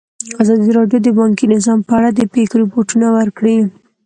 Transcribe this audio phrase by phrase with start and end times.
[0.41, 3.57] ازادي راډیو د بانکي نظام په اړه د پېښو رپوټونه ورکړي.